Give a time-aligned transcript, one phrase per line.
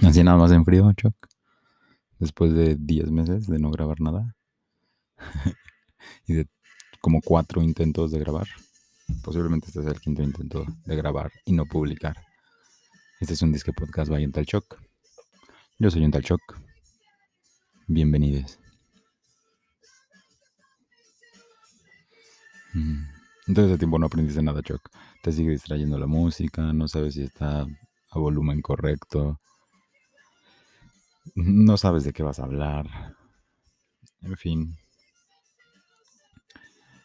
[0.06, 1.14] Así nada más en frío, Chuck.
[2.18, 4.34] Después de 10 meses de no grabar nada.
[6.26, 6.48] y de
[7.00, 8.46] como cuatro intentos de grabar.
[9.22, 12.16] Posiblemente este sea el quinto intento de grabar y no publicar.
[13.20, 14.80] Este es un disque podcast by Tal Shock.
[15.78, 16.40] Yo soy Tal Shock.
[17.86, 18.58] Bienvenidos.
[22.72, 23.04] Mm.
[23.48, 24.88] Entonces de tiempo no aprendiste nada, Choc.
[25.22, 27.66] Te sigue distrayendo la música, no sabes si está
[28.10, 29.40] a volumen correcto.
[31.34, 32.86] No sabes de qué vas a hablar.
[34.22, 34.76] En fin.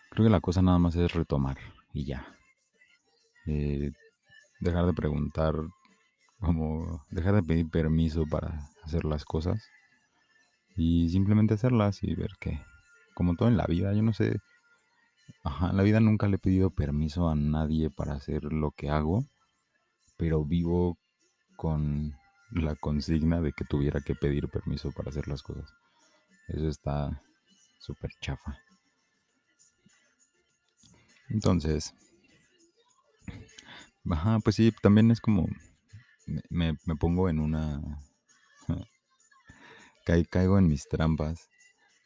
[0.09, 1.57] Creo que la cosa nada más es retomar
[1.93, 2.25] y ya.
[3.47, 3.91] Eh,
[4.59, 5.55] dejar de preguntar,
[6.39, 9.61] como dejar de pedir permiso para hacer las cosas
[10.75, 12.61] y simplemente hacerlas y ver que,
[13.13, 14.39] como todo en la vida, yo no sé,
[15.43, 18.89] ajá, en la vida nunca le he pedido permiso a nadie para hacer lo que
[18.89, 19.25] hago,
[20.17, 20.97] pero vivo
[21.55, 22.15] con
[22.55, 25.73] la consigna de que tuviera que pedir permiso para hacer las cosas.
[26.47, 27.21] Eso está
[27.79, 28.57] súper chafa.
[31.29, 31.93] Entonces,
[34.09, 35.47] ajá, pues sí, también es como,
[36.49, 37.81] me, pongo en una,
[40.29, 41.49] caigo en mis trampas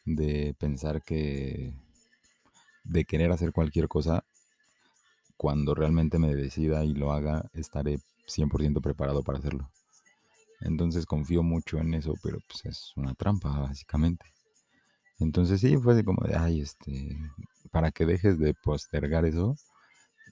[0.04, 1.74] de pensar que,
[2.82, 4.24] de querer hacer cualquier cosa,
[5.36, 9.70] cuando realmente me decida y lo haga, estaré 100% preparado para hacerlo.
[10.60, 14.26] Entonces confío mucho en eso, pero pues es una trampa, básicamente.
[15.18, 17.18] Entonces sí, fue así como de, ay, este,
[17.70, 19.56] para que dejes de postergar eso,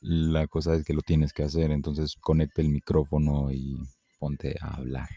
[0.00, 1.70] la cosa es que lo tienes que hacer.
[1.70, 3.78] Entonces conecte el micrófono y
[4.18, 5.08] ponte a hablar.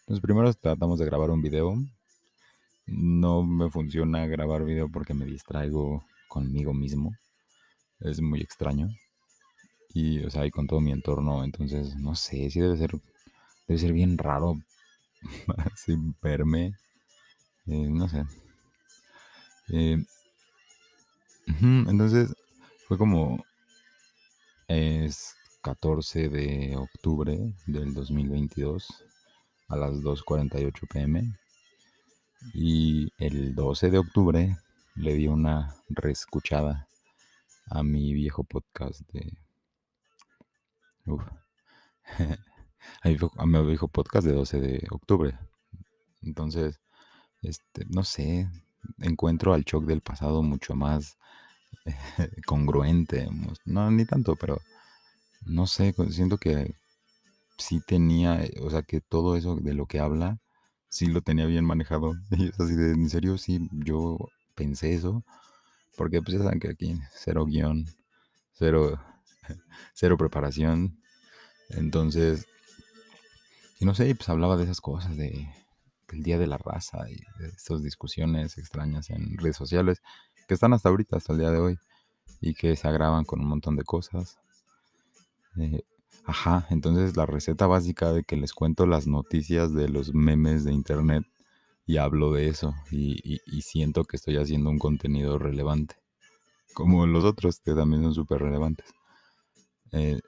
[0.00, 1.76] Entonces primero tratamos de grabar un video.
[2.86, 7.12] No me funciona grabar video porque me distraigo conmigo mismo.
[8.00, 8.88] Es muy extraño.
[9.94, 11.44] Y, o sea, y con todo mi entorno.
[11.44, 12.90] Entonces, no sé, si debe ser
[13.66, 14.54] Debe ser bien raro
[15.76, 16.74] sin verme.
[17.66, 18.24] Eh, no sé.
[19.68, 19.98] Eh,
[21.46, 22.34] entonces
[22.86, 23.44] fue como
[24.68, 28.86] es 14 de octubre del 2022
[29.68, 31.38] a las 2.48 pm
[32.52, 34.56] y el 12 de octubre
[34.96, 36.88] le di una reescuchada
[37.70, 39.38] a mi viejo podcast de
[41.06, 41.22] uf,
[43.36, 45.38] a mi viejo podcast de 12 de octubre.
[46.22, 46.80] Entonces,
[47.42, 48.48] este, no sé,
[49.00, 51.16] encuentro al shock del pasado mucho más
[52.46, 53.28] congruente.
[53.64, 54.58] No, ni tanto, pero
[55.44, 56.74] no sé, siento que
[57.58, 60.38] sí tenía, o sea, que todo eso de lo que habla,
[60.88, 62.14] sí lo tenía bien manejado.
[62.30, 64.18] Y es así de, en serio, sí, yo
[64.54, 65.24] pensé eso.
[65.96, 67.86] Porque pues ya saben que aquí cero guion,
[68.52, 69.00] cero,
[69.94, 70.98] cero preparación.
[71.70, 72.46] Entonces,
[73.80, 75.48] y no sé, pues hablaba de esas cosas, de,
[76.08, 80.02] del Día de la Raza y de estas discusiones extrañas en redes sociales
[80.46, 81.78] que están hasta ahorita, hasta el día de hoy,
[82.40, 84.38] y que se agravan con un montón de cosas.
[85.56, 85.82] Eh,
[86.24, 90.72] ajá, entonces la receta básica de que les cuento las noticias de los memes de
[90.72, 91.24] internet
[91.86, 95.96] y hablo de eso y, siento que estoy haciendo un contenido relevante,
[96.74, 98.86] como los otros que también son súper relevantes.
[99.92, 100.20] Eh,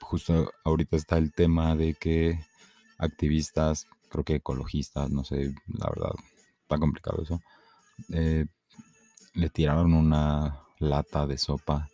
[0.00, 2.38] justo ahorita está el tema de que
[2.98, 6.12] activistas, creo que ecologistas, no sé, la verdad,
[6.62, 7.40] está complicado eso.
[8.10, 8.46] Eh,
[9.34, 11.88] le tiraron una lata de sopa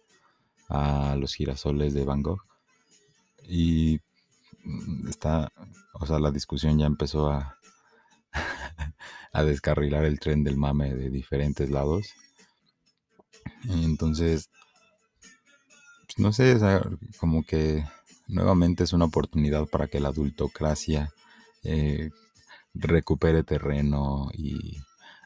[0.68, 2.42] a los girasoles de Van Gogh
[3.46, 4.00] y
[4.64, 5.52] mm, está,
[5.94, 7.58] o sea, la discusión ya empezó a,
[9.32, 12.14] a descarrilar el tren del mame de diferentes lados.
[13.68, 14.50] Entonces,
[16.06, 16.58] pues, no sé,
[17.18, 17.84] como que
[18.32, 21.12] nuevamente es una oportunidad para que la adultocracia
[21.62, 22.10] eh,
[22.74, 24.78] recupere terreno y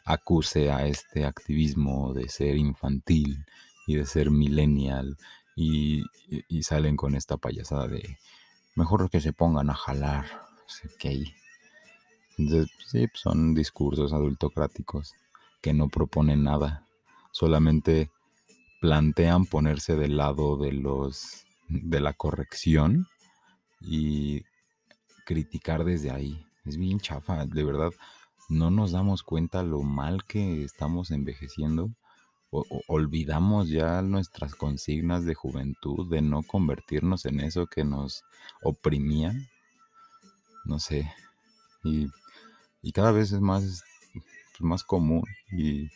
[0.05, 3.45] acuse a este activismo de ser infantil
[3.87, 5.17] y de ser millennial
[5.55, 6.05] y,
[6.63, 8.19] salen con esta payasada de
[8.75, 10.27] mejor que se pongan a jalar.
[10.97, 11.33] Okay.
[12.37, 15.15] Entonces, sí, pues, son discursos adultocráticos
[15.63, 16.85] que no proponen nada,
[17.31, 18.11] solamente
[18.81, 23.07] plantean ponerse del lado de los de la corrección
[23.81, 24.43] y
[25.25, 26.47] criticar desde ahí.
[26.65, 27.91] Es bien chafa, de verdad.
[28.49, 31.91] No nos damos cuenta lo mal que estamos envejeciendo.
[32.51, 38.23] O, olvidamos ya nuestras consignas de juventud, de no convertirnos en eso que nos
[38.63, 39.33] oprimía.
[40.65, 41.11] No sé.
[41.85, 42.09] Y,
[42.93, 43.83] cada vez es más,
[44.61, 45.91] más común y,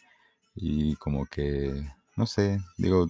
[0.56, 3.06] y como que, no sé, digo,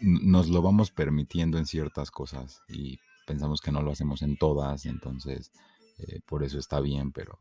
[0.00, 4.86] nos lo vamos permitiendo en ciertas cosas y pensamos que no lo hacemos en todas,
[4.86, 5.52] entonces
[5.98, 7.38] eh, por eso está bien, pero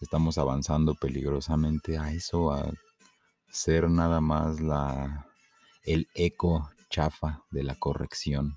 [0.00, 2.72] estamos avanzando peligrosamente a eso, a
[3.48, 5.26] ser nada más la,
[5.84, 8.56] el eco chafa de la corrección.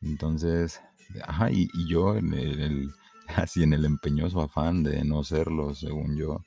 [0.00, 0.80] Entonces,
[1.24, 2.90] ajá, y, yo en el,
[3.36, 6.42] así en el empeñoso afán de no serlo, según yo,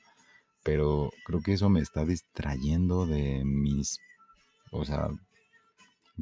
[0.62, 3.98] pero creo que eso me está distrayendo de mis,
[4.72, 5.08] o sea,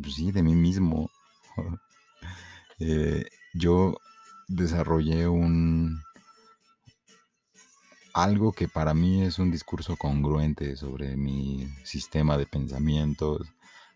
[0.00, 1.10] pues sí, de mí mismo.
[2.84, 3.24] Eh,
[3.54, 3.94] yo
[4.48, 6.02] desarrollé un,
[8.12, 13.48] algo que para mí es un discurso congruente sobre mi sistema de pensamientos.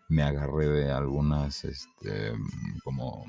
[0.09, 2.33] Me agarré de algunas, este,
[2.83, 3.25] como,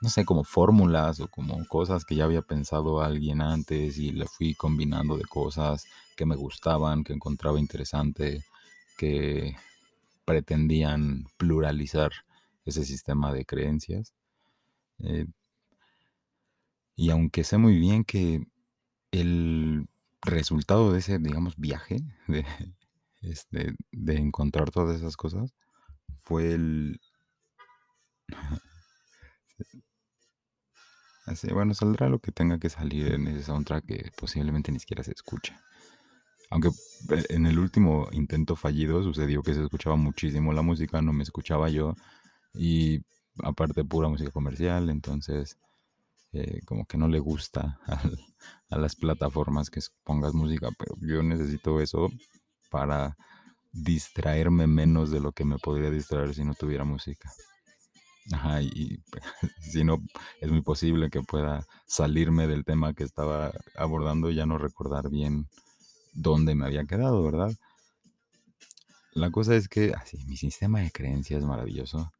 [0.00, 4.26] no sé, como fórmulas o como cosas que ya había pensado alguien antes y le
[4.26, 5.86] fui combinando de cosas
[6.16, 8.44] que me gustaban, que encontraba interesante,
[8.96, 9.56] que
[10.24, 12.12] pretendían pluralizar
[12.64, 14.14] ese sistema de creencias.
[14.98, 15.26] Eh,
[16.96, 18.46] y aunque sé muy bien que
[19.10, 19.88] el
[20.22, 21.96] resultado de ese, digamos, viaje
[22.28, 22.44] de,
[23.22, 25.54] este, de encontrar todas esas cosas
[26.16, 27.00] fue el...
[31.26, 35.02] Así, bueno, saldrá lo que tenga que salir en ese soundtrack que posiblemente ni siquiera
[35.02, 35.58] se escucha.
[36.50, 41.12] Aunque eh, en el último intento fallido sucedió que se escuchaba muchísimo la música, no
[41.12, 41.94] me escuchaba yo.
[42.54, 43.00] Y
[43.42, 45.58] aparte pura música comercial, entonces
[46.32, 47.78] eh, como que no le gusta
[48.70, 52.08] a las plataformas que pongas música, pero yo necesito eso
[52.70, 53.16] para
[53.72, 57.32] distraerme menos de lo que me podría distraer si no tuviera música.
[58.32, 59.02] Ajá, y
[59.60, 59.98] si no,
[60.40, 65.10] es muy posible que pueda salirme del tema que estaba abordando y ya no recordar
[65.10, 65.48] bien
[66.14, 67.52] dónde me había quedado, ¿verdad?
[69.12, 72.12] La cosa es que, así, mi sistema de creencias es maravilloso.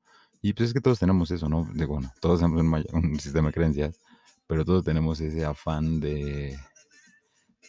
[0.43, 1.69] Y pues es que todos tenemos eso, ¿no?
[1.73, 3.99] De, bueno, todos tenemos un, sistema de creencias,
[4.47, 6.57] pero todos tenemos ese afán de,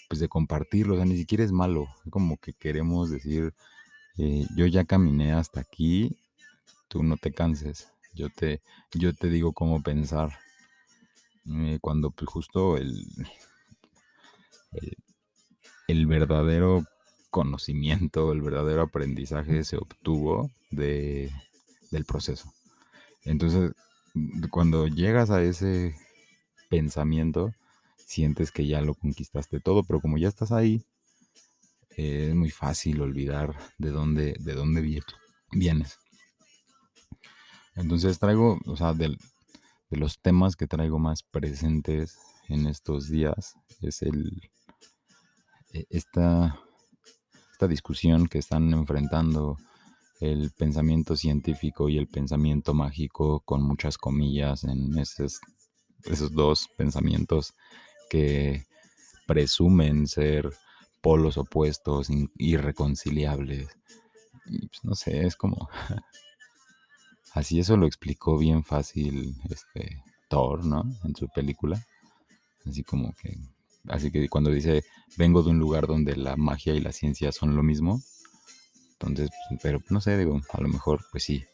[0.09, 3.53] pues de compartirlo, o sea, ni siquiera es malo, es como que queremos decir,
[4.17, 6.17] eh, yo ya caminé hasta aquí,
[6.87, 8.61] tú no te canses, yo te,
[8.93, 10.37] yo te digo cómo pensar.
[11.47, 13.07] Eh, cuando pues justo el,
[15.87, 16.85] el verdadero
[17.29, 21.31] conocimiento, el verdadero aprendizaje se obtuvo de,
[21.91, 22.53] del proceso.
[23.23, 23.71] Entonces,
[24.49, 25.95] cuando llegas a ese
[26.69, 27.53] pensamiento,
[27.97, 30.83] sientes que ya lo conquistaste todo, pero como ya estás ahí,
[31.97, 35.01] eh, es muy fácil olvidar de dónde, de dónde
[35.51, 35.99] vienes.
[37.75, 39.17] Entonces traigo, o sea, de,
[39.89, 42.17] de los temas que traigo más presentes
[42.47, 44.49] en estos días es el
[45.89, 46.59] esta,
[47.51, 49.57] esta discusión que están enfrentando
[50.19, 55.41] el pensamiento científico y el pensamiento mágico con muchas comillas en esos,
[56.05, 57.53] esos dos pensamientos
[58.09, 58.65] que
[59.27, 60.53] presumen ser
[61.01, 63.69] polos opuestos, irreconciliables.
[64.47, 65.69] Y pues, no sé, es como...
[67.33, 70.83] Así eso lo explicó bien fácil este Thor, ¿no?
[71.03, 71.85] En su película.
[72.65, 73.37] Así como que...
[73.87, 74.83] Así que cuando dice,
[75.17, 78.01] vengo de un lugar donde la magia y la ciencia son lo mismo,
[78.99, 79.29] entonces,
[79.61, 81.45] pero no sé, digo, a lo mejor, pues sí,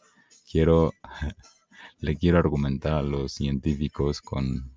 [0.50, 0.92] quiero,
[1.98, 4.72] le quiero argumentar a los científicos con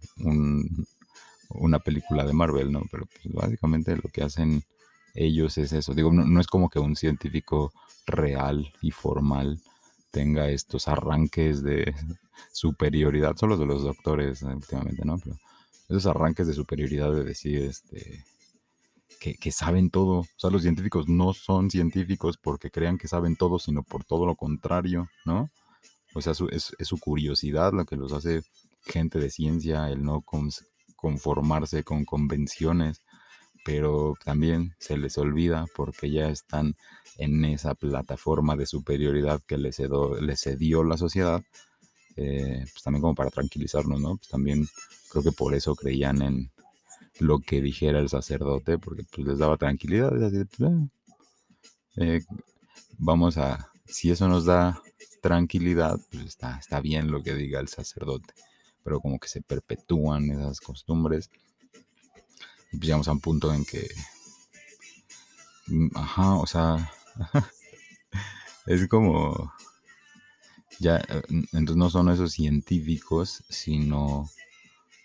[1.50, 2.82] una película de Marvel, ¿no?
[2.92, 4.64] Pero pues, básicamente lo que hacen
[5.14, 5.94] ellos es eso.
[5.94, 7.72] Digo, no, es como que un científico
[8.06, 9.62] real y formal
[10.12, 11.94] tenga estos arranques de
[12.52, 15.18] superioridad, solo de los doctores últimamente, ¿no?
[15.18, 15.38] Pero
[15.90, 18.26] esos arranques de superioridad de decir, este,
[19.20, 20.20] que, saben todo.
[20.20, 24.26] O sea, los científicos no son científicos porque crean que saben todo, sino por todo
[24.26, 25.50] lo contrario, ¿no?
[26.14, 28.42] O sea, es, su curiosidad lo que los hace
[28.82, 30.24] gente de ciencia, el no
[30.96, 33.02] conformarse con convenciones,
[33.66, 36.76] pero también se les olvida porque ya están
[37.18, 39.82] en esa plataforma de superioridad que les,
[40.22, 41.44] les cedió la sociedad,
[42.16, 44.18] eh, pues también como para tranquilizarnos, ¿no?
[44.18, 44.68] Pues también
[45.10, 46.52] creo que por eso creían en,
[47.20, 50.10] lo que dijera el sacerdote, porque pues, les daba tranquilidad.
[50.10, 50.88] Pues, ah,
[51.98, 52.22] eh,
[52.98, 54.82] vamos a, si eso nos da
[55.22, 58.34] tranquilidad, pues está, está bien lo que diga el sacerdote,
[58.84, 61.30] pero como que se perpetúan esas costumbres.
[62.72, 63.88] Y pues llegamos a un punto en que,
[65.68, 66.92] mm, ajá, o sea,
[68.66, 69.54] es como,
[70.80, 74.30] ya, eh, entonces no son esos científicos, sino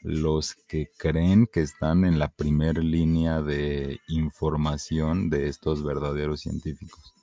[0.02, 7.14] los que creen que están en la primera línea de información de estos verdaderos científicos.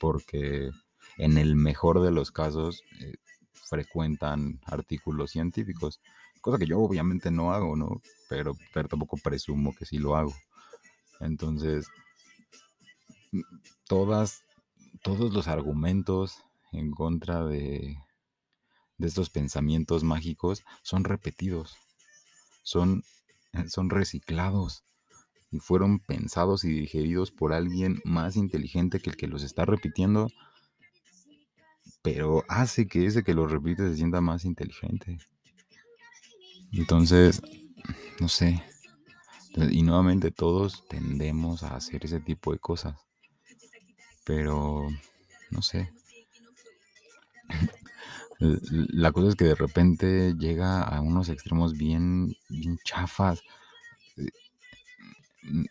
[0.00, 0.70] Porque
[1.16, 3.14] en el mejor de los casos, eh,
[3.68, 6.00] frecuentan artículos científicos,
[6.40, 8.00] cosa que yo obviamente no hago, ¿no?
[8.28, 10.34] Pero, pero tampoco presumo que sí lo hago.
[11.20, 11.88] Entonces,
[13.32, 13.42] mm,
[13.86, 14.44] todas,
[15.02, 17.98] todos los argumentos en contra de,
[18.98, 21.76] estos pensamientos mágicos son repetidos,
[22.62, 23.04] son,
[23.68, 24.84] son reciclados
[25.50, 30.28] y fueron pensados y digeridos por alguien más inteligente que el que los está repitiendo,
[32.02, 35.18] pero hace que ese que los repite se sienta más inteligente.
[36.72, 37.40] Entonces,
[38.20, 38.62] no sé.
[39.70, 42.96] Y nuevamente todos tendemos a hacer ese tipo de cosas.
[44.24, 44.86] Pero,
[45.50, 45.90] no sé.
[48.40, 53.42] La cosa es que de repente llega a unos extremos bien, bien chafas.
[54.16, 54.28] Eh,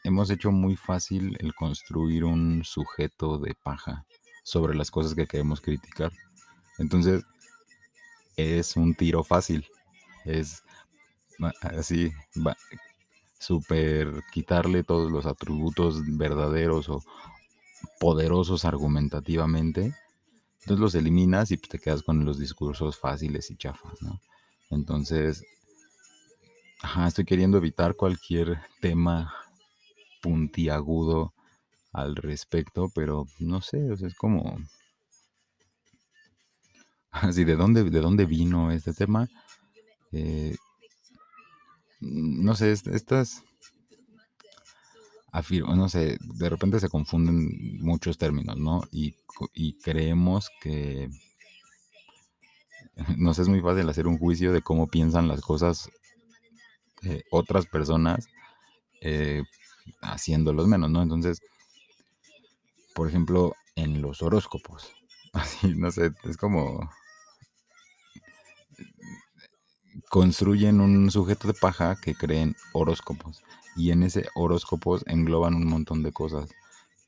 [0.04, 4.06] hemos hecho muy fácil el construir un sujeto de paja
[4.44, 6.12] sobre las cosas que queremos criticar.
[6.78, 7.24] Entonces,
[8.36, 9.66] es un tiro fácil.
[10.26, 10.64] Es
[11.62, 12.12] así,
[13.40, 17.02] super quitarle todos los atributos verdaderos o
[18.00, 19.94] poderosos argumentativamente.
[20.68, 24.20] Entonces los eliminas y pues, te quedas con los discursos fáciles y chafas, ¿no?
[24.70, 25.42] Entonces,
[26.82, 29.34] ajá, estoy queriendo evitar cualquier tema
[30.22, 31.34] puntiagudo
[31.94, 34.58] al respecto, pero no sé, es como
[37.12, 39.30] así de dónde de dónde vino este tema.
[40.12, 40.58] Eh,
[42.02, 43.42] no sé, estas
[45.32, 48.84] afirmo, no sé, de repente se confunden muchos términos, ¿no?
[48.92, 49.16] Y,
[49.84, 51.10] creemos que
[53.18, 55.92] nos es muy fácil hacer un juicio de cómo piensan las cosas
[57.04, 58.28] eh, otras personas
[59.02, 59.44] eh,
[60.02, 61.04] haciéndolos menos, ¿no?
[61.04, 61.40] Entonces,
[62.96, 64.92] por ejemplo, en los horóscopos,
[65.34, 66.90] así, no sé, es como
[70.10, 73.42] construyen un sujeto de paja que creen horóscopos
[73.76, 76.50] y en ese horóscopos engloban un montón de cosas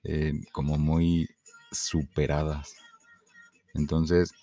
[0.03, 1.27] eh, como muy
[1.71, 2.75] superadas.
[3.73, 4.33] Entonces,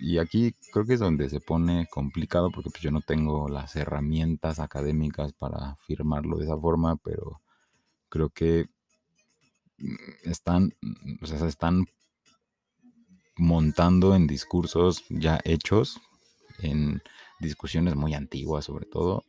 [0.00, 3.76] y, aquí creo que es donde se pone complicado porque pues yo no tengo las
[3.76, 7.40] herramientas académicas para afirmarlo de esa forma, pero
[8.08, 8.68] creo que
[9.78, 9.94] mm,
[10.24, 10.74] están,
[11.22, 11.86] o sea, se están
[13.36, 16.00] montando en discursos ya hechos,
[16.58, 17.02] en
[17.40, 19.24] discusiones muy antiguas sobre todo.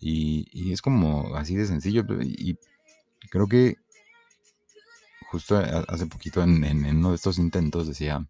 [0.00, 2.04] Y, es como así de sencillo.
[2.22, 2.56] Y
[3.30, 3.76] creo que
[5.30, 8.26] justo hace poquito en, uno de estos intentos decía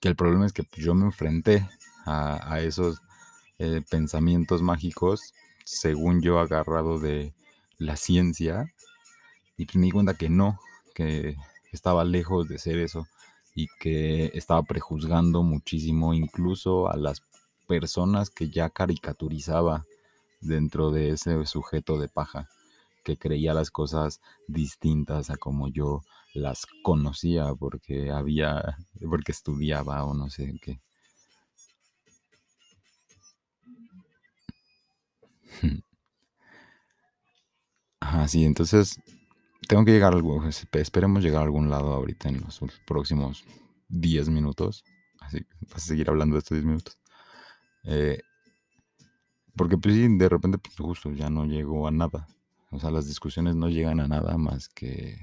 [0.00, 1.66] que el problema es que yo me enfrenté
[2.06, 3.00] a, esos
[3.58, 5.32] eh, pensamientos mágicos,
[5.64, 7.32] según yo agarrado de
[7.78, 8.70] la ciencia,
[9.56, 10.58] y pues me di cuenta que no,
[10.94, 11.36] que
[11.72, 13.06] estaba lejos de ser eso
[13.54, 17.22] y que estaba prejuzgando muchísimo incluso a las
[17.66, 19.84] personas que ya caricaturizaba
[20.40, 22.48] dentro de ese sujeto de paja,
[23.04, 26.02] que creía las cosas distintas a como yo
[26.34, 28.78] las conocía porque había,
[29.08, 30.80] porque estudiaba o no sé qué.
[38.00, 39.00] Ajá, sí, entonces
[39.68, 40.42] tengo que llegar a algo,
[40.72, 43.44] esperemos llegar a algún lado ahorita en los próximos
[43.88, 44.84] 10 minutos.
[45.20, 45.40] Así
[45.72, 46.98] vas a seguir hablando de estos 10 minutos.
[47.84, 48.20] Eh,
[49.56, 52.26] porque pues sí, de repente pues justo ya no llegó a nada.
[52.70, 55.16] O sea, las discusiones no llegan a nada más que,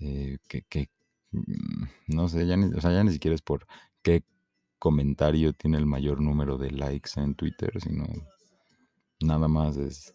[0.00, 0.90] eh, que,
[1.32, 3.66] mm, no sé, ya ni, o sea, ya ni siquiera es por
[4.02, 4.24] qué
[4.78, 8.06] comentario tiene el mayor número de likes en Twitter, sino
[9.20, 10.14] nada más es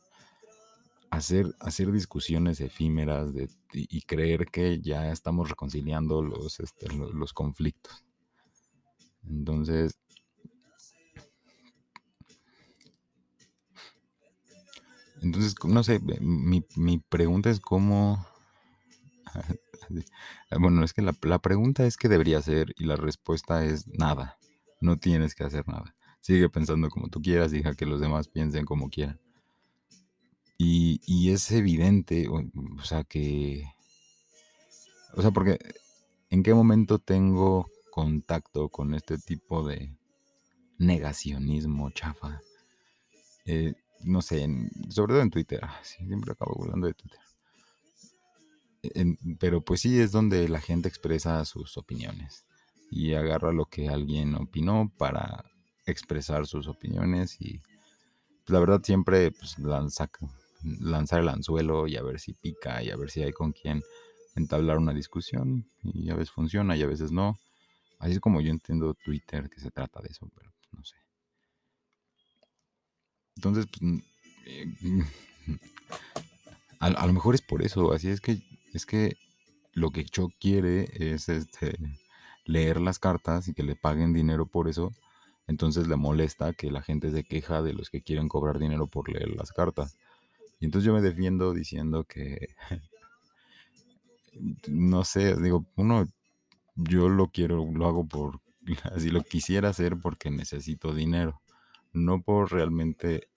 [1.11, 3.31] hacer, hacer discusiones efímeras
[3.73, 8.03] y, creer que ya estamos reconciliando los, este, los conflictos.
[9.23, 9.99] Entonces,
[15.23, 18.27] Entonces, no sé, mi, mi pregunta es cómo...
[20.59, 24.37] bueno, es que la, la, pregunta es qué debería hacer y la respuesta es nada.
[24.81, 25.95] No tienes que hacer nada.
[26.19, 29.19] Sigue pensando como tú quieras deja que los demás piensen como quieran.
[30.57, 32.43] Y, y es evidente, o,
[32.77, 33.63] o sea, que...
[35.15, 35.57] O sea, porque
[36.29, 39.95] ¿en qué momento tengo contacto con este tipo de
[40.79, 42.41] negacionismo chafa?
[43.45, 43.73] Eh,
[44.03, 44.47] no sé,
[44.89, 47.19] sobre todo en Twitter, ah, siempre acabo hablando de Twitter.
[49.39, 52.45] pero pues sí es donde la gente expresa sus opiniones
[52.91, 55.45] y agarra lo que alguien opinó para
[55.85, 60.09] expresar sus opiniones y pues, la verdad siempre pues, lanza,
[60.63, 63.81] lanzar el anzuelo y a ver si pica y a ver si hay con quién
[64.35, 67.39] entablar una discusión y a veces funciona y a veces no.
[67.99, 71.02] Así es como yo entiendo Twitter, que se trata de eso, pero pues, no sé.
[73.35, 74.01] Entonces, pues,
[74.45, 75.03] eh,
[76.79, 78.41] a, lo mejor es por eso, así es que,
[78.73, 79.17] es que
[79.73, 81.77] lo que Cho quiere es este,
[82.45, 84.93] leer las cartas y que le paguen dinero por eso.
[85.47, 89.09] Entonces le molesta que la gente se queja de los que quieren cobrar dinero por
[89.09, 89.97] leer las cartas.
[90.59, 92.55] Y entonces yo me defiendo diciendo que,
[94.69, 96.07] no sé, digo, uno,
[96.75, 98.39] yo lo quiero, lo hago por,
[98.95, 101.41] así lo quisiera hacer porque necesito dinero,
[101.93, 103.29] no por realmente,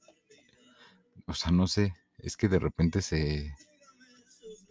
[1.27, 3.55] o sea, no sé, es que de repente se,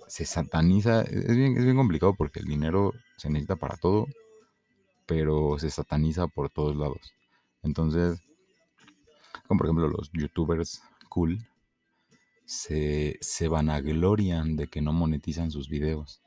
[0.08, 4.08] se sataniza, es bien, es bien complicado porque el dinero se necesita para todo,
[5.06, 7.13] pero se sataniza por todos lados.
[7.63, 8.22] Entonces,
[9.48, 11.48] como por ejemplo los youtubers cool,
[12.46, 16.22] se, se vanaglorian de que no monetizan sus videos.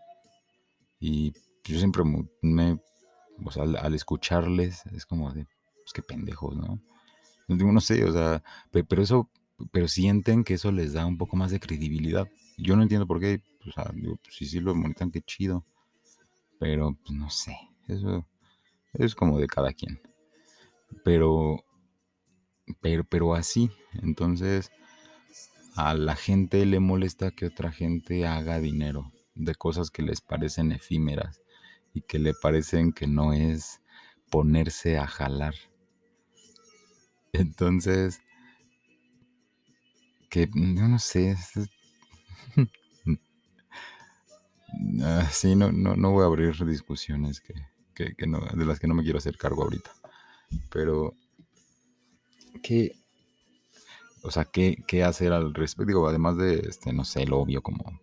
[1.01, 1.33] Y
[1.65, 2.03] yo siempre
[2.43, 2.81] me,
[3.45, 6.81] o sea, al, escucharles, es como de, pues qué pendejos, ¿no?
[7.49, 9.31] No, sé, o sea, pero eso,
[9.73, 12.29] pero sienten que eso les da un poco más de credibilidad.
[12.59, 13.43] Yo no entiendo por qué,
[13.77, 15.65] o digo, pues, si sí lo monetizan, qué chido.
[16.59, 18.27] Pero, pues no sé, eso
[18.93, 20.01] es como de cada quien.
[21.05, 21.65] Pero,
[22.81, 23.71] pero, pero así,
[24.03, 24.71] entonces
[25.77, 30.73] a la gente le molesta que otra gente haga dinero de cosas que les parecen
[30.73, 31.41] efímeras
[31.95, 33.81] y que le parecen que no es
[34.29, 35.55] ponerse a jalar.
[37.33, 38.21] Entonces,
[40.31, 41.37] que yo no sé,
[45.03, 47.55] ah, sí, no, no, no voy a abrir discusiones que,
[48.15, 49.91] que, no, de las que no me quiero hacer cargo ahorita.
[50.71, 51.15] Pero,
[52.63, 52.93] ¿qué,
[54.23, 56.07] o sea, ¿qué, qué hacer al respecto?
[56.07, 58.01] Además de, este, no sé, lo obvio como,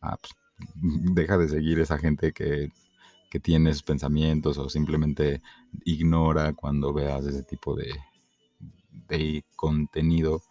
[0.00, 0.34] ah, pues,
[1.14, 2.70] deja de seguir esa gente que,
[3.30, 5.42] que tiene esos pensamientos o simplemente
[5.84, 7.92] ignora cuando veas ese tipo de,
[9.08, 10.42] de contenido.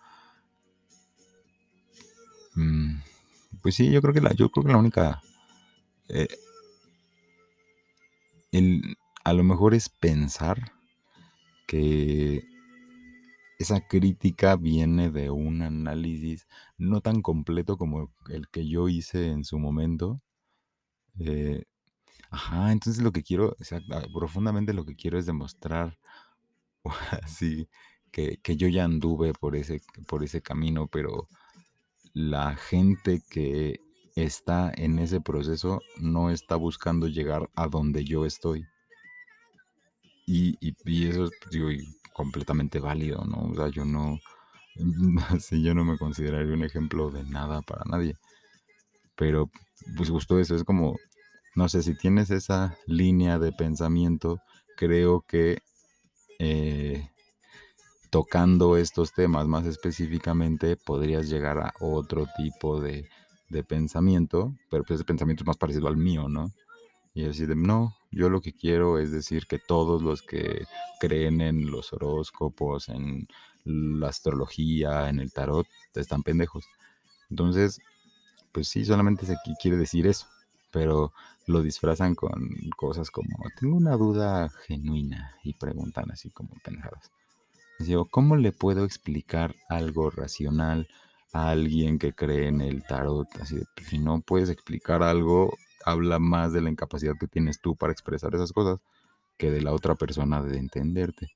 [2.55, 2.97] Mm,
[3.61, 5.21] pues sí, yo creo que la, yo creo que la única
[6.09, 6.27] eh,
[9.23, 10.73] a lo mejor es pensar
[11.67, 12.43] que
[13.59, 19.43] esa crítica viene de un análisis no tan completo como el que yo hice en
[19.43, 20.21] su momento.
[21.19, 21.63] Eh,
[22.31, 23.55] ajá, entonces lo que quiero,
[24.13, 25.97] profundamente lo que quiero es demostrar
[27.23, 27.69] así
[28.13, 31.27] que, yo ya anduve por ese, por ese camino, pero
[32.13, 33.79] la gente que
[34.15, 38.65] está en ese proceso no está buscando llegar a donde yo estoy.
[40.27, 41.69] Y, y, eso es digo,
[42.13, 43.49] completamente válido, ¿no?
[43.51, 44.19] O sea, yo no,
[45.39, 48.15] sí, yo no me consideraría un ejemplo de nada para nadie.
[49.15, 49.49] Pero,
[49.97, 50.97] pues justo eso, es como,
[51.55, 54.39] no sé, si tienes esa línea de pensamiento,
[54.77, 55.57] creo que
[56.39, 57.09] eh,
[58.13, 63.09] tocando estos temas más específicamente podrías llegar a otro tipo de
[63.53, 66.51] de pensamiento, pero pues ese pensamiento es más parecido al mío, ¿no?
[67.13, 70.65] Y así de, no, yo lo que quiero es decir que todos los que
[70.99, 73.27] creen en los horóscopos, en
[73.63, 76.65] la astrología, en el tarot, están pendejos.
[77.29, 77.79] Entonces,
[78.51, 80.27] pues sí, solamente se quiere decir eso,
[80.71, 81.13] pero
[81.45, 87.11] lo disfrazan con cosas como, tengo una duda genuina y preguntan así como pendejadas.
[88.09, 90.87] ¿Cómo le puedo explicar algo racional
[91.33, 93.27] a alguien que cree en el tarot.
[93.41, 97.75] Así pues, si no puedes explicar algo, habla más de la incapacidad que tienes tú
[97.75, 98.79] para expresar esas cosas
[99.37, 101.31] que de la otra persona de entenderte.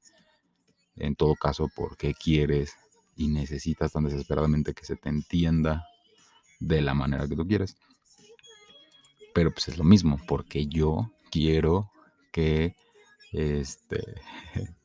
[0.96, 2.74] En todo caso, ¿por qué quieres
[3.16, 5.86] y necesitas tan desesperadamente que se te entienda
[6.60, 7.76] de la manera que tú quieres?
[9.34, 11.90] Pero pues es lo mismo, porque yo quiero
[12.32, 12.76] que
[13.32, 14.22] este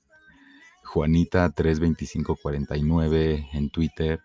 [0.92, 4.20] Juanita 32549 en Twitter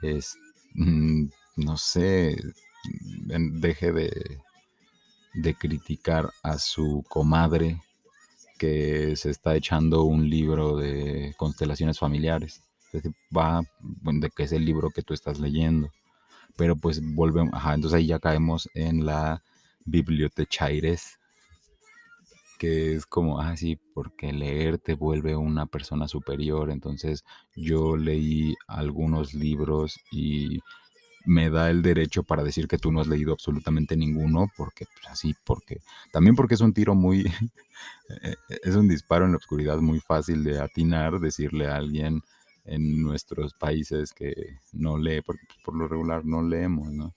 [0.00, 0.38] es,
[0.74, 1.24] mm,
[1.56, 2.36] no sé,
[3.26, 4.38] deje de,
[5.34, 7.80] de criticar a su comadre
[8.58, 12.62] que se está echando un libro de constelaciones familiares.
[13.36, 15.90] va de que es el libro que tú estás leyendo.
[16.56, 19.42] Pero pues volvemos, ajá, entonces ahí ya caemos en la
[19.84, 21.18] bibliotechaires,
[22.64, 26.70] que es como, ah, sí, porque leer te vuelve una persona superior.
[26.70, 27.22] Entonces
[27.54, 30.60] yo leí algunos libros y
[31.26, 35.06] me da el derecho para decir que tú no has leído absolutamente ninguno, porque pues,
[35.08, 37.26] así, porque también porque es un tiro muy,
[38.22, 42.22] eh, es un disparo en la oscuridad muy fácil de atinar, decirle a alguien
[42.64, 47.14] en nuestros países que no lee, porque pues, por lo regular no leemos, ¿no?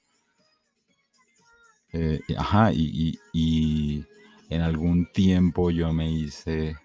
[1.93, 4.05] Eh, ajá, y, y
[4.49, 6.75] en algún tiempo yo me hice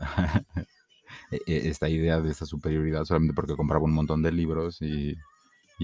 [1.30, 5.16] e, esta idea de esta superioridad solamente porque compraba un montón de libros y,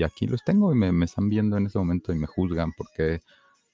[0.04, 3.20] aquí los tengo y me, están viendo en este momento y me juzgan porque,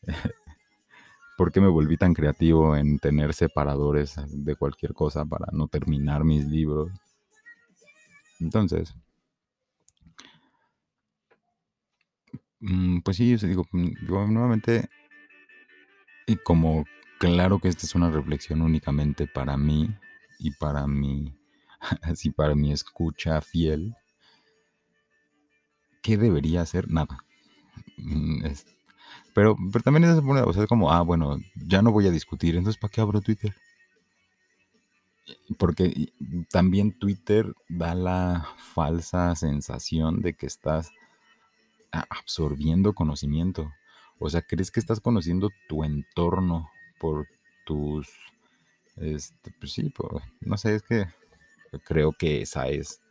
[1.36, 6.46] porque me volví tan creativo en tener separadores de cualquier cosa para no terminar mis
[6.46, 6.90] libros.
[8.40, 8.94] Entonces,
[12.60, 14.88] mm, pues sí, yo digo, mm, yo nuevamente,
[16.26, 16.86] y como
[17.24, 19.94] claro que esta es una reflexión únicamente para mí
[20.38, 21.34] y para mi,
[22.02, 23.94] así para mi escucha fiel,
[26.02, 26.90] ¿qué debería hacer?
[26.90, 27.24] Nada.
[27.96, 28.44] Mm,
[29.34, 32.78] pero, pero también es, o sea, como, ah, bueno, ya no voy a discutir, entonces
[32.80, 33.54] ¿para qué abro Twitter?
[35.58, 36.12] Porque
[36.50, 40.92] también Twitter da la falsa sensación de que estás
[41.90, 43.72] absorbiendo conocimiento.
[44.18, 46.68] O sea, crees que estás conociendo tu entorno
[47.04, 47.28] por
[47.66, 48.08] tus,
[48.96, 49.92] este, pues sí,
[50.40, 51.04] no sé, es que
[51.84, 53.02] creo que esa es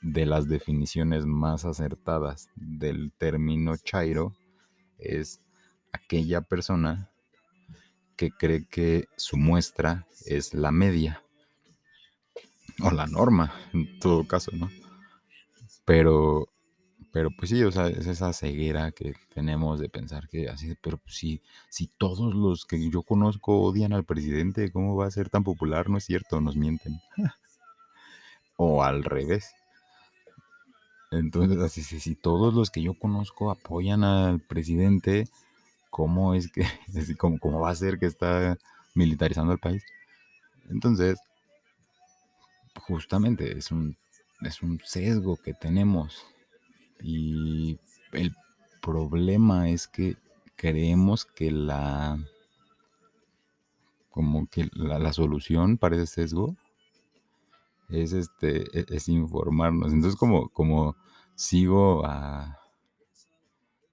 [0.00, 4.34] de las definiciones más acertadas del término chairo,
[4.96, 5.42] es
[5.92, 7.10] aquella persona
[8.16, 11.22] que cree que su muestra es la media
[12.82, 14.70] o la norma, en todo caso, ¿no?
[15.84, 16.48] Pero
[17.16, 20.98] pero pues sí, o sea, es esa ceguera que tenemos de pensar que así, pero
[20.98, 25.30] pues si, si todos los que yo conozco odian al presidente, ¿cómo va a ser
[25.30, 25.88] tan popular?
[25.88, 27.00] No es cierto, nos mienten.
[28.58, 29.54] o al revés.
[31.10, 35.26] Entonces, así, si, si todos los que yo conozco apoyan al presidente,
[35.88, 36.66] ¿cómo es que,
[37.18, 38.58] cómo, cómo va a ser que está
[38.94, 39.82] militarizando el país?
[40.68, 41.18] Entonces,
[42.82, 43.96] justamente es un,
[44.42, 46.26] es un sesgo que tenemos
[47.02, 47.78] y
[48.12, 48.34] el
[48.80, 50.16] problema es que
[50.56, 52.18] creemos que la
[54.10, 56.56] como que la, solución para ese sesgo
[57.90, 59.92] es este e, es, informarnos.
[59.92, 60.96] Entonces como, como
[61.34, 62.58] sigo a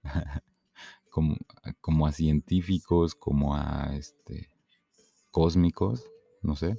[1.09, 1.35] como,
[1.81, 4.49] como a científicos, como a este
[5.29, 6.05] cósmicos,
[6.41, 6.77] no sé.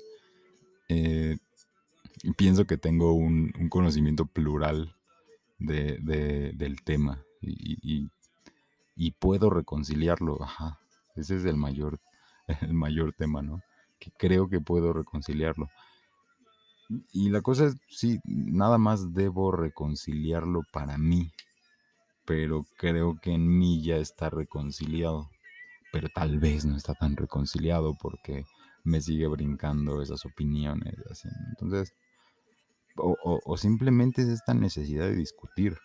[0.89, 1.37] Eh,
[2.37, 4.94] pienso que tengo un, un conocimiento plural
[5.59, 8.09] de, del tema y,
[9.19, 10.43] puedo reconciliarlo.
[10.43, 10.79] Ajá,
[11.17, 12.01] ese es el mayor,
[12.61, 13.61] el mayor tema, ¿no?
[13.99, 15.69] Que creo que puedo reconciliarlo.
[17.13, 21.31] Y la cosa es, sí, nada más debo reconciliarlo para mí,
[22.27, 25.31] pero creo que en mí ya está reconciliado,
[25.93, 28.45] pero tal vez no está tan reconciliado porque
[28.85, 30.95] me sigue brincando esas opiniones.
[31.11, 31.29] Así.
[31.51, 31.95] Entonces,
[32.97, 35.79] o, simplemente es esta necesidad de discutir.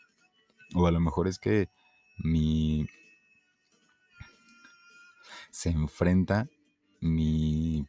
[0.76, 1.70] O a lo mejor es que
[2.18, 2.88] mi...
[5.52, 6.48] se enfrenta
[7.02, 7.86] mi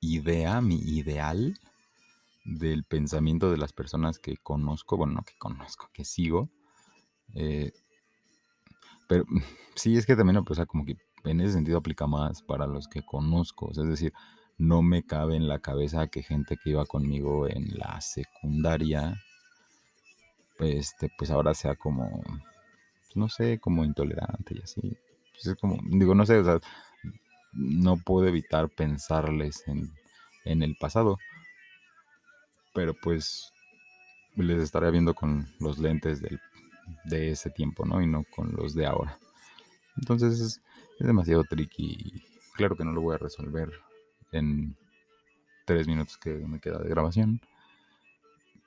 [0.00, 1.58] idea, mi ideal
[2.44, 6.48] del pensamiento de las personas que conozco, bueno, no que conozco, que sigo.
[7.34, 7.72] Eh,
[9.08, 9.24] pero
[9.74, 13.02] sí, es que también, pues, como que en ese sentido aplica más para los que
[13.04, 13.70] conozco.
[13.70, 14.12] Es decir,
[14.58, 19.22] no me cabe en la cabeza que gente que iba conmigo en la secundaria,
[20.58, 24.96] este, pues ahora sea como, pues, no sé, como intolerante y así.
[25.32, 26.58] Pues es como, digo, no sé, o sea,
[27.52, 29.92] no puedo evitar pensarles en,
[30.44, 31.18] en el pasado,
[32.72, 33.52] pero pues
[34.36, 36.40] les estaré viendo con los lentes del,
[37.04, 38.02] de ese tiempo, ¿no?
[38.02, 39.18] Y no con los de ahora.
[39.96, 40.60] Entonces es,
[40.98, 42.22] es demasiado tricky.
[42.54, 43.70] Claro que no lo voy a resolver
[44.36, 44.76] en
[45.66, 47.40] tres minutos que me queda de grabación.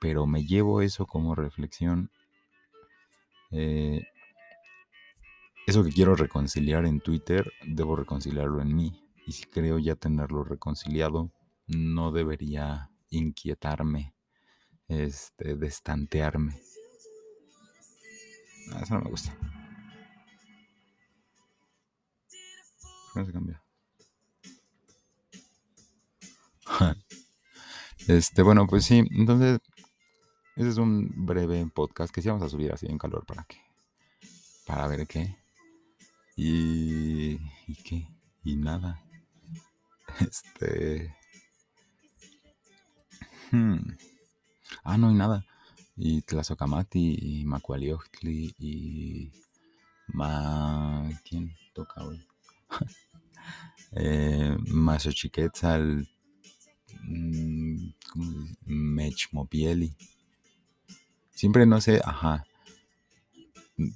[0.00, 2.10] Pero me llevo eso como reflexión.
[3.50, 4.02] Eh,
[5.66, 9.04] eso que quiero reconciliar en Twitter, debo reconciliarlo en mí.
[9.26, 11.30] Y si creo ya tenerlo reconciliado,
[11.66, 14.14] no debería inquietarme,
[14.88, 16.60] este, destantearme.
[18.72, 19.36] Ah, eso no me gusta.
[23.14, 23.62] No se cambia.
[28.08, 29.60] Este, bueno, pues sí, entonces,
[30.56, 33.58] ese es un breve podcast que sí vamos a subir así en calor para que,
[34.66, 35.36] para ver qué.
[36.34, 37.38] Y,
[37.84, 38.08] qué,
[38.42, 39.02] y nada.
[40.20, 41.14] Este.
[43.52, 43.96] Hmm.
[44.82, 45.44] Ah, no, y nada.
[45.96, 49.30] Y Tlazocamati, y Macualiochtli, y.
[50.08, 51.08] Ma.
[51.22, 52.26] ¿Quién toca hoy?
[53.92, 54.56] eh,
[57.02, 57.92] Mm,
[58.64, 59.94] Mech Mobieli.
[61.34, 62.44] Siempre no sé, ajá.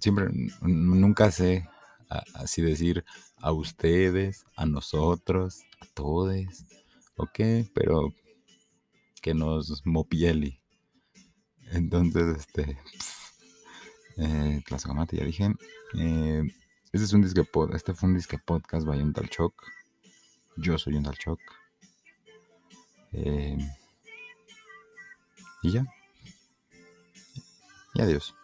[0.00, 0.28] Siempre,
[0.62, 1.68] nunca sé
[2.34, 3.04] así decir
[3.38, 6.64] a ustedes, a nosotros, a todos,
[7.16, 7.40] ok,
[7.74, 8.12] pero
[9.20, 10.60] que nos mopieli.
[11.72, 12.78] Entonces, este,
[14.16, 14.62] eh,
[15.12, 15.54] ya dije.
[15.98, 16.42] Eh,
[16.92, 19.54] este es un disque pod, este fue un disque podcast by un tal Choc.
[20.56, 21.40] Yo soy un tal Choc.
[23.16, 23.56] Eh,
[25.62, 25.86] y ya.
[27.94, 28.34] Y adiós.